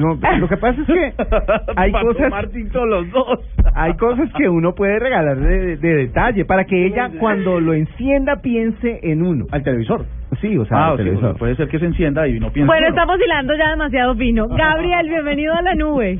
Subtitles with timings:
[0.00, 1.12] No, lo que pasa es que
[1.76, 3.38] hay cosas tomar tinto los dos.
[3.74, 8.36] hay cosas que uno puede regalar de, de detalle para que ella cuando lo encienda
[8.42, 9.46] piense en uno.
[9.52, 10.04] Al televisor.
[10.40, 11.36] Sí, o sea, Ah, al televisor.
[11.38, 12.66] puede ser que se encienda y no piense.
[12.66, 14.48] Bueno, estamos hilando ya demasiado fino.
[14.48, 16.18] Gabriel, bienvenido a la nube.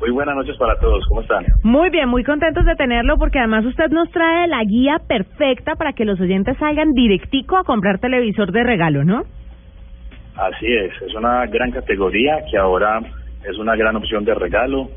[0.00, 1.44] Muy buenas noches para todos, ¿cómo están?
[1.62, 5.92] Muy bien, muy contentos de tenerlo porque además usted nos trae la guía perfecta para
[5.92, 9.22] que los oyentes salgan directico a comprar televisor de regalo, ¿no?
[10.36, 13.00] Así es, es una gran categoría que ahora
[13.48, 14.88] es una gran opción de regalo,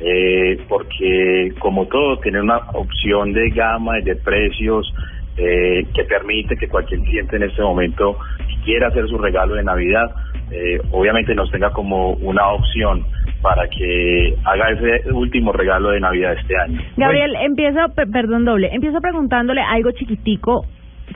[0.00, 4.92] eh, porque como todo tiene una opción de gama y de precios
[5.36, 8.16] eh, que permite que cualquier cliente en este momento
[8.48, 10.10] si quiera hacer su regalo de Navidad,
[10.50, 13.04] eh, obviamente nos tenga como una opción
[13.42, 16.80] para que haga ese último regalo de Navidad este año.
[16.96, 20.64] Gabriel, empiezo, pe- perdón, doble, empiezo preguntándole algo chiquitico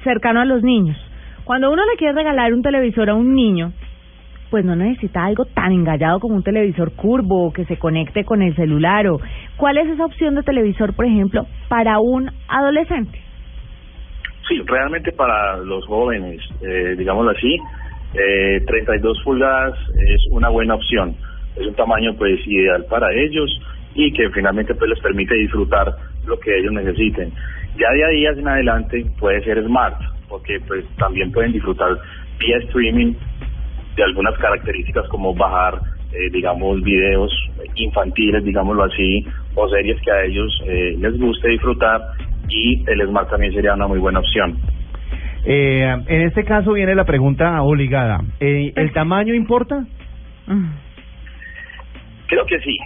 [0.04, 0.96] cercano a los niños.
[1.50, 3.72] Cuando uno le quiere regalar un televisor a un niño,
[4.50, 8.54] pues no necesita algo tan engallado como un televisor curvo que se conecte con el
[8.54, 9.20] celular o
[9.56, 13.20] ¿cuál es esa opción de televisor, por ejemplo, para un adolescente?
[14.46, 17.58] Sí, realmente para los jóvenes, eh, digámoslo así,
[18.14, 21.16] eh, 32 pulgadas es una buena opción.
[21.56, 23.50] Es un tamaño pues ideal para ellos
[23.96, 27.32] y que finalmente pues les permite disfrutar lo que ellos necesiten.
[27.76, 31.90] Ya de ahí en adelante puede ser smart, porque pues también pueden disfrutar
[32.38, 33.12] vía streaming
[33.96, 35.80] de algunas características como bajar,
[36.12, 37.30] eh, digamos, videos
[37.74, 42.00] infantiles, digámoslo así, o series que a ellos eh, les guste disfrutar
[42.48, 44.56] y el Smart también sería una muy buena opción.
[45.44, 48.20] Eh, en este caso viene la pregunta obligada.
[48.40, 49.84] Eh, ¿El tamaño importa?
[52.26, 52.78] Creo que sí.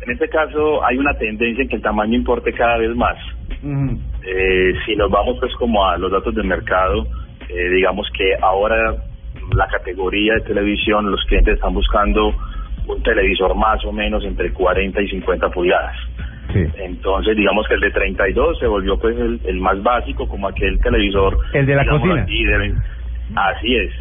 [0.00, 3.16] En este caso hay una tendencia en que el tamaño importe cada vez más.
[4.30, 7.06] Eh, si nos vamos pues como a los datos del mercado,
[7.48, 8.94] eh, digamos que ahora
[9.56, 12.34] la categoría de televisión, los clientes están buscando
[12.86, 15.96] un televisor más o menos entre 40 y 50 pulgadas.
[16.54, 20.78] Entonces, digamos que el de 32 se volvió pues el, el más básico, como aquel
[20.80, 21.36] televisor.
[21.52, 22.24] El de la cocina.
[22.24, 22.74] de
[23.34, 23.92] así es.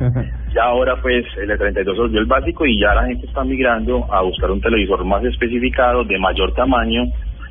[0.54, 3.44] Ya ahora pues el de 32 se volvió el básico y ya la gente está
[3.44, 7.04] migrando a buscar un televisor más especificado, de mayor tamaño,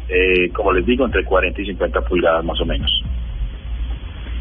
[0.09, 2.91] eh, como les digo, entre 40 y 50 pulgadas más o menos.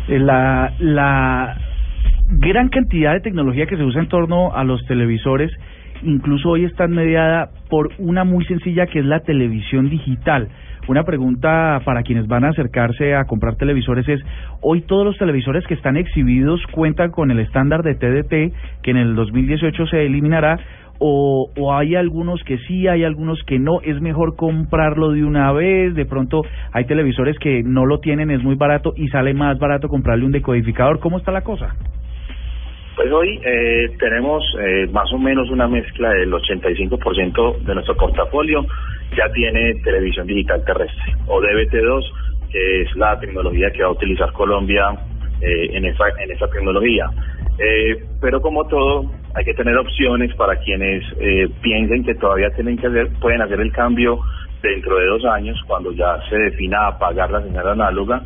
[0.08, 1.58] Eh, La, la
[2.28, 5.52] gran cantidad de tecnología que se usa en torno a los televisores,
[6.04, 10.50] incluso hoy está mediada por una muy sencilla que es la televisión digital.
[10.88, 14.22] Una pregunta para quienes van a acercarse a comprar televisores es,
[14.62, 18.98] hoy todos los televisores que están exhibidos cuentan con el estándar de TDT que en
[18.98, 20.60] el 2018 se eliminará
[21.00, 25.94] o, hay algunos que sí, hay algunos que no, es mejor comprarlo de una vez,
[25.96, 26.42] de pronto
[26.72, 30.32] hay televisores que no lo tienen, es muy barato y sale más barato comprarle un
[30.32, 31.76] decodificador, ¿cómo está la cosa?
[32.96, 38.66] Pues hoy eh, tenemos eh, más o menos una mezcla del 85% de nuestro portafolio
[39.16, 42.04] ya tiene televisión digital terrestre o DVT2,
[42.52, 44.88] que es la tecnología que va a utilizar Colombia
[45.42, 47.10] eh, en esa en esa tecnología.
[47.60, 52.78] Eh, pero como todo, hay que tener opciones para quienes eh, piensen que todavía tienen
[52.78, 54.20] que hacer, pueden hacer el cambio
[54.62, 58.24] dentro de dos años, cuando ya se defina apagar la señal análoga,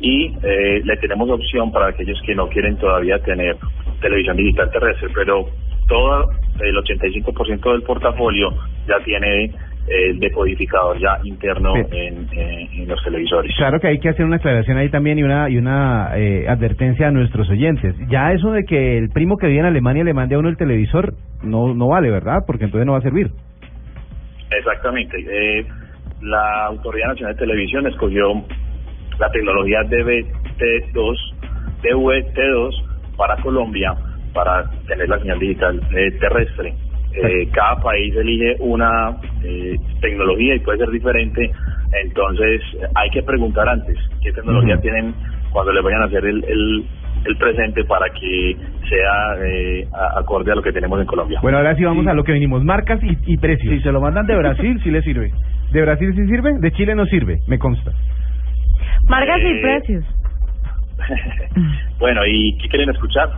[0.00, 3.56] y eh, le tenemos opción para aquellos que no quieren todavía tener
[4.00, 5.46] televisión digital terrestre, pero
[5.88, 8.50] todo el 85% del portafolio
[8.86, 9.52] ya tiene
[9.88, 11.82] eh, el decodificador ya interno Sí.
[11.92, 13.52] en, los televisores.
[13.56, 17.08] Claro que hay que hacer una aclaración ahí también y una y una eh, advertencia
[17.08, 17.94] a nuestros oyentes.
[18.08, 20.56] Ya eso de que el primo que vive en Alemania le mande a uno el
[20.56, 22.38] televisor no no vale, ¿verdad?
[22.46, 23.30] Porque entonces no va a servir.
[24.50, 25.16] Exactamente.
[25.18, 25.66] Eh,
[26.22, 28.44] la Autoridad Nacional de Televisión escogió
[29.18, 31.16] la tecnología DVT2,
[31.82, 33.94] DVT2 para Colombia
[34.34, 36.74] para tener la señal digital eh, terrestre.
[37.12, 41.50] Eh, cada país elige una eh, tecnología y puede ser diferente,
[42.04, 42.62] entonces
[42.94, 45.14] hay que preguntar antes qué tecnología tienen
[45.50, 46.86] cuando le vayan a hacer el, el,
[47.24, 48.56] el presente para que
[48.88, 51.40] sea eh, a- acorde a lo que tenemos en Colombia.
[51.42, 53.74] Bueno, ahora sí vamos a lo que vinimos, marcas y, y precios.
[53.74, 55.32] Si se lo mandan de Brasil, sí le sirve.
[55.72, 56.52] ¿De Brasil sí sirve?
[56.60, 57.90] De Chile no sirve, me consta.
[59.08, 60.04] Marcas y Eh, precios.
[61.98, 63.28] bueno, ¿y qué quieren escuchar?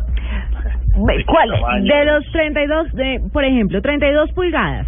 [0.95, 1.85] ¿Cuál?
[1.85, 4.87] De los 32, de, por ejemplo, 32 pulgadas.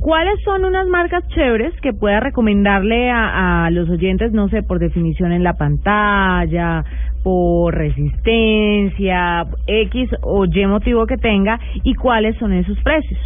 [0.00, 4.78] ¿Cuáles son unas marcas chéveres que pueda recomendarle a, a los oyentes, no sé, por
[4.78, 6.84] definición en la pantalla,
[7.22, 13.18] por resistencia, X o Y motivo que tenga, y cuáles son esos precios?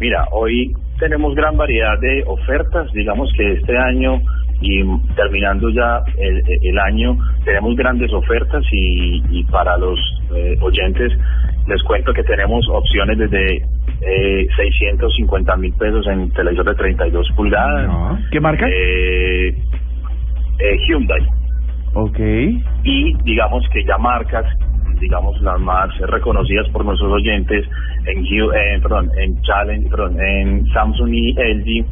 [0.00, 4.20] Mira, hoy tenemos gran variedad de ofertas, digamos que este año
[4.60, 4.82] y
[5.14, 9.98] terminando ya el, el año tenemos grandes ofertas y, y para los
[10.34, 11.12] eh, oyentes
[11.66, 13.56] Les cuento que tenemos opciones desde
[14.00, 17.86] eh, 650 mil pesos en televisor de 32 pulgadas.
[17.86, 18.18] No.
[18.30, 18.66] ¿Qué marca?
[18.70, 19.48] Eh,
[20.58, 21.20] eh, Hyundai.
[21.94, 22.18] Ok.
[22.84, 24.44] y digamos que ya marcas
[25.00, 27.64] digamos las más reconocidas por nuestros oyentes
[28.06, 31.84] en Hue- eh, perdón en Challenge perdón en Samsung y LG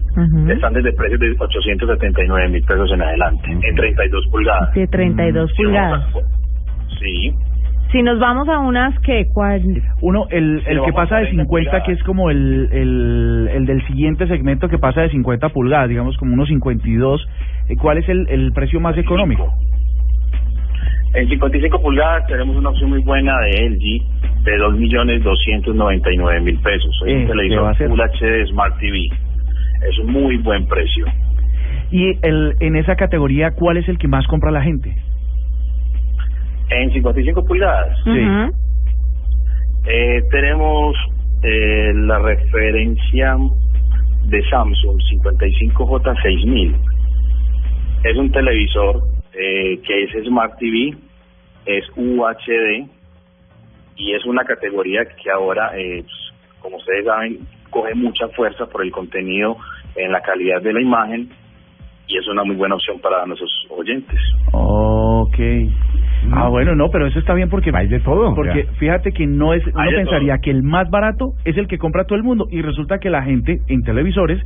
[0.51, 5.65] están desde precios de 879 mil pesos en adelante en 32 pulgadas De 32 Si
[5.65, 6.25] vamos pulgadas.
[7.01, 7.33] sí
[7.93, 9.63] Si nos vamos a unas que, ¿cuál?
[10.01, 13.87] Uno, el, el que pasa de 40 50, que es como el, el, el del
[13.87, 17.29] siguiente segmento que pasa de 50 pulgadas, digamos como unos 52.
[17.69, 19.53] eh, ¿Cuál es el, el precio más económico?
[21.15, 27.27] En 55 pulgadas tenemos una opción muy buena de LG de 2.299.000 pesos es un
[27.27, 29.09] televisor Full HD Smart TV
[29.89, 31.07] es un muy buen precio
[31.91, 34.95] Y el, en esa categoría, ¿cuál es el que más compra la gente?
[36.71, 38.11] en 55 pulgadas Sí.
[39.87, 40.97] Eh, tenemos
[41.43, 43.37] eh, la referencia
[44.25, 46.75] de Samsung 55J6000.
[48.05, 49.03] Es un televisor
[49.35, 50.97] eh, que es Smart TV,
[51.67, 52.89] es UHD
[53.97, 57.41] y es una categoría que ahora, eh, pues, como ustedes saben,
[57.71, 59.57] coge mucha fuerza por el contenido
[59.97, 61.31] en la calidad de la imagen
[62.07, 64.19] y es una muy buena opción para nuestros oyentes.
[64.53, 65.39] Ok.
[66.33, 67.71] Ah, bueno, no, pero eso está bien porque...
[67.75, 68.35] Hay de todo.
[68.35, 70.43] Porque fíjate que no es, uno pensaría todo.
[70.43, 73.23] que el más barato es el que compra todo el mundo y resulta que la
[73.23, 74.43] gente en televisores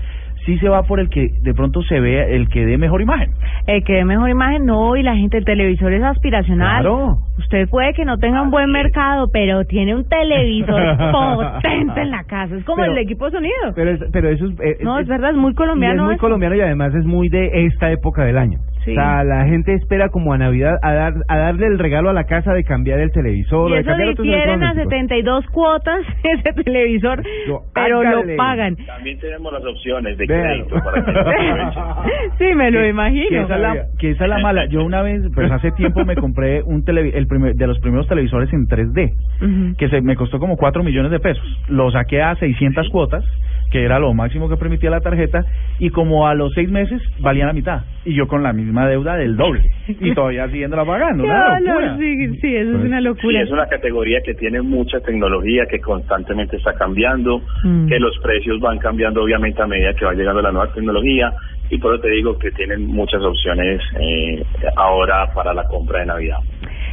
[0.46, 3.31] sí se va por el que de pronto se ve el que dé mejor imagen.
[3.67, 6.82] El que dé mejor imagen, no, y la gente, el televisor es aspiracional.
[6.82, 7.17] Claro.
[7.38, 12.25] Usted puede que no tenga un buen mercado, pero tiene un televisor potente en la
[12.25, 12.56] casa.
[12.56, 13.55] Es como Pero- el equipo de sonido.
[13.75, 14.52] Pero, es- pero eso es...
[14.61, 16.02] eh, no, eh, es verdad, es muy y colombiano.
[16.02, 16.20] es muy eso.
[16.20, 18.58] colombiano y además es muy de esta época del año.
[18.88, 18.93] Sí.
[18.93, 22.12] O sea, la gente espera como a Navidad a, dar, a darle el regalo a
[22.12, 23.70] la casa de cambiar el televisor.
[23.70, 24.93] Y de eso cambiar difieren a electrodomésticos.
[24.93, 28.76] 72 cuotas ese televisor, Yo, pero lo pagan.
[28.87, 31.25] También tenemos las opciones de crédito para que lo
[32.38, 33.29] sí, me lo Que- imagino.
[33.29, 34.67] Que esa, es la, que esa es la mala.
[34.67, 38.06] Yo una vez, pues hace tiempo me compré un televi el primer, de los primeros
[38.08, 39.76] televisores en 3D, Ujú.
[39.76, 41.44] que se me costó como 4 millones de pesos.
[41.69, 43.25] Lo saqué a 600 cuotas,
[43.70, 45.44] que era lo máximo que permitía la tarjeta,
[45.79, 47.82] y como a los 6 meses valía la mitad.
[48.05, 49.62] Y yo con la misma deuda del doble.
[49.88, 51.25] Y todavía siguiéndola pagando.
[51.25, 51.96] Una Claro, locura.
[51.98, 53.40] sí, sí, eso es Pues, una Sí, locura.
[53.42, 57.88] es una categoría que tiene mucha tecnología, que constantemente está cambiando, Mm.
[57.88, 61.32] que los precios van cambiando obviamente a medida que va llegando la nueva tecnología
[61.70, 64.42] y por eso te digo que tienen muchas opciones eh,
[64.76, 66.38] ahora para la compra de Navidad.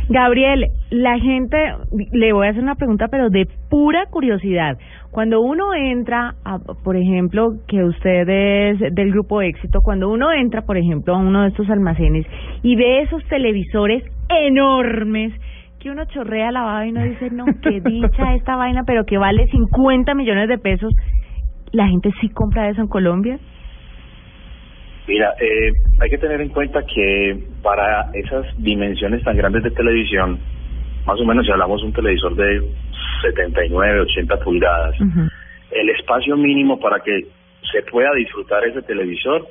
[0.07, 1.57] Gabriel, la gente,
[2.11, 4.77] le voy a hacer una pregunta, pero de pura curiosidad.
[5.09, 10.61] Cuando uno entra, a, por ejemplo, que usted es del grupo éxito, cuando uno entra,
[10.61, 12.27] por ejemplo, a uno de estos almacenes
[12.61, 15.33] y ve esos televisores enormes,
[15.79, 19.47] que uno chorrea la vaina y dice, no, qué dicha esta vaina, pero que vale
[19.47, 20.93] 50 millones de pesos,
[21.71, 23.39] ¿la gente sí compra eso en Colombia?
[25.07, 30.39] Mira, eh, hay que tener en cuenta que para esas dimensiones tan grandes de televisión,
[31.05, 32.63] más o menos si hablamos de un televisor de
[33.21, 35.29] 79, 80 pulgadas, Ujú.
[35.71, 37.27] el espacio mínimo para que
[37.71, 39.47] se pueda disfrutar ese televisor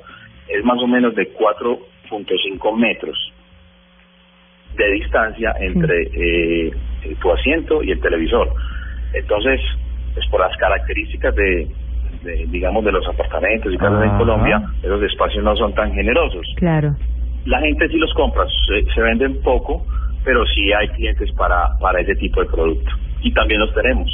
[0.49, 3.17] es más o menos de 4.5 metros
[4.75, 6.71] de distancia entre eh,
[7.21, 8.51] tu asiento y el televisor.
[9.13, 9.61] Entonces,
[10.13, 11.67] pues por las características de,
[12.25, 14.17] de, digamos, de los apartamentos y casas en.
[14.17, 16.45] Colombia, esos espacios no son tan generosos.
[16.57, 16.95] Claro.
[17.45, 19.85] La gente sí los compra, se, se venden poco,
[20.23, 22.91] pero sí hay clientes para, para ese tipo de producto.
[23.21, 24.09] Y también los tenemos.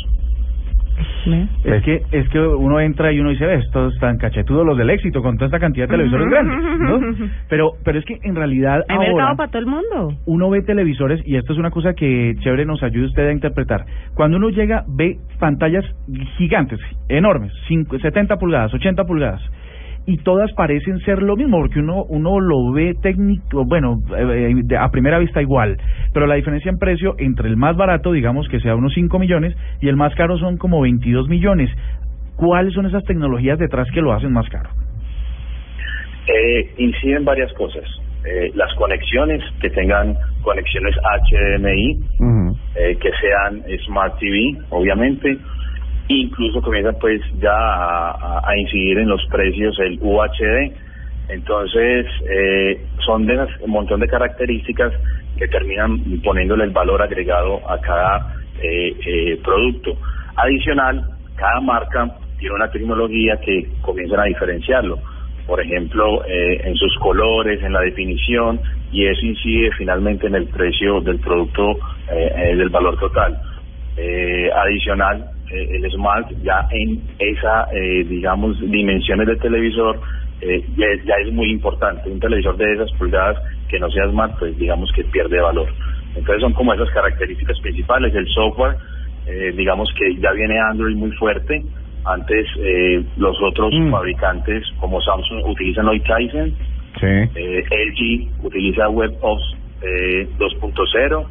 [1.64, 4.90] Es que es que uno entra y uno dice, "Ve, estos están cachetudos los del
[4.90, 7.28] éxito con toda esta cantidad de televisores grandes, ¿no?
[7.50, 10.14] Pero pero es que en realidad Hay ahora para todo el mundo.
[10.26, 13.86] uno ve televisores y esto es una cosa que chévere nos ayuda usted a interpretar.
[14.16, 15.86] Cuando uno llega ve pantallas
[16.38, 16.80] gigantes,
[17.10, 19.42] enormes, cinco- 70 pulgadas, 80 pulgadas
[20.08, 24.78] y todas parecen ser lo mismo porque uno uno lo ve técnico, bueno, eh, de-
[24.78, 25.78] a primera vista igual,
[26.14, 29.56] pero la diferencia en precio entre el más barato, digamos que sea unos 5 millones
[29.80, 31.70] y el más caro son como 22 millones.
[32.36, 34.70] ¿Cuáles son esas tecnologías detrás que lo hacen más caro?
[36.28, 37.84] Eh, inciden varias cosas.
[38.26, 40.96] Eh, las conexiones, que tengan conexiones
[41.32, 42.00] HDMI,
[42.76, 45.38] eh, que sean Smart TV, obviamente.
[46.20, 50.74] Incluso comienzan pues ya a, incidir en los precios el UHD.
[51.30, 54.92] Entonces, eh, son de un montón de características
[55.38, 59.98] que terminan poniéndole el valor agregado a cada eh, eh, producto.
[60.36, 61.04] Adicional,
[61.36, 65.00] cada marca tiene una tecnología que comienzan a diferenciarlo.
[65.48, 68.60] Por ejemplo, eh, en sus colores, en la definición,
[68.92, 71.78] y eso incide finalmente en el precio del producto,
[72.10, 73.40] del valor total.
[74.54, 80.00] Adicional, el Smart ya en esa, eh, digamos, dimensiones del televisor
[80.42, 82.10] eh, ya, es- ya es muy importante.
[82.10, 83.38] Un televisor de esas pulgadas
[83.70, 85.68] que no sea Smart, pues digamos que pierde valor.
[86.16, 88.14] Entonces son como esas características principales.
[88.16, 88.76] El software,
[89.28, 91.62] eh, digamos que ya viene Android muy fuerte.
[92.06, 93.92] Antes eh, los otros Mm.
[93.92, 96.56] fabricantes como Samsung utilizan hoy Tizen,
[97.00, 97.08] Sí.
[97.36, 101.26] eh, LG utiliza WebOS eh, 2.0,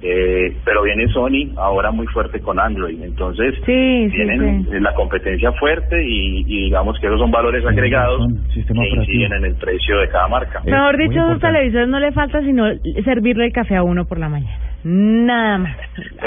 [0.00, 3.02] eh, pero viene Sony ahora muy fuerte con Android.
[3.02, 4.70] Entonces Sí, tienen sí.
[4.76, 8.22] eh, la competencia fuerte y, y digamos que esos son valores agregados
[8.54, 10.60] sistema que inciden en el precio de cada marca.
[10.64, 11.46] Eh, Mejor muy dicho, importante.
[11.58, 12.64] televisores no le falta sino
[13.04, 14.56] servirle el café a uno por la mañana.
[14.84, 15.76] Nada más.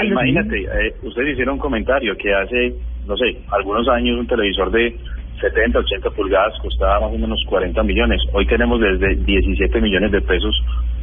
[0.04, 2.74] Imagínate, eh, ustedes hicieron un comentario que hace,
[3.06, 4.94] no sé, algunos años un televisor de
[5.40, 8.20] 70, 80 pulgadas costaba más o menos 40 millones.
[8.32, 10.54] Hoy tenemos desde 17 millones de pesos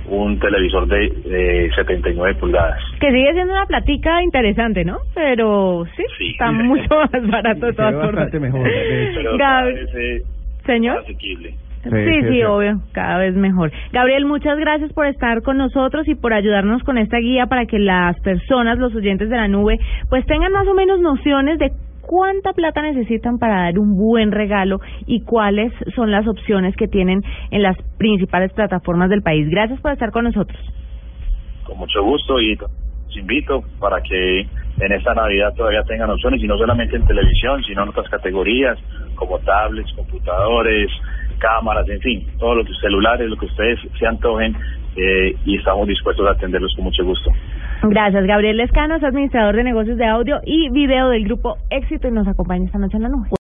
[0.09, 2.79] un televisor de eh, 79 pulgadas.
[2.99, 4.97] Que sigue siendo una platica interesante, ¿no?
[5.15, 6.29] Pero sí, Sí.
[6.31, 8.13] está mucho más barato de todas formas.
[8.15, 8.63] bastante mejor.
[9.15, 10.21] Pero cada Gab- vez eh,
[10.65, 10.99] Señor.
[10.99, 11.51] asequible.
[11.81, 12.43] Sí, Sí, sí, sí, sí.
[12.43, 13.71] obvio, cada vez mejor.
[13.93, 17.79] Gabriel, muchas gracias por estar con nosotros y por ayudarnos con esta guía para que
[17.79, 19.77] las personas, los oyentes de la nube,
[20.09, 21.71] pues tengan más o menos nociones de
[22.09, 27.21] cuánta plata necesitan para dar un buen regalo y cuáles son las opciones que tienen
[27.51, 29.47] en las principales plataformas del país.
[29.47, 30.59] Gracias por estar con nosotros.
[31.65, 36.47] Con mucho gusto y los invito para que en esta Navidad todavía tengan opciones y
[36.47, 38.79] no solamente en televisión, sino en otras categorías
[39.13, 40.89] como tablets, computadores,
[41.37, 44.55] cámaras, en fin, todos los celulares, lo que ustedes se antojen
[44.95, 47.29] eh, y estamos dispuestos a atenderlos con mucho gusto.
[47.81, 48.25] Gracias.
[48.25, 52.27] Gabriel Lescano es administrador de negocios de audio y video del grupo Éxito y nos
[52.27, 53.29] acompaña esta noche en la nube.